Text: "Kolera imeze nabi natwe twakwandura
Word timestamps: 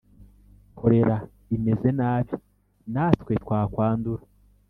"Kolera 0.77 1.15
imeze 1.55 1.87
nabi 1.99 2.33
natwe 2.93 3.31
twakwandura 3.43 4.23